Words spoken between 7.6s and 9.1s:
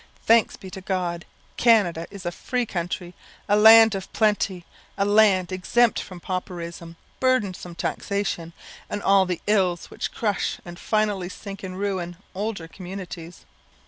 taxation, and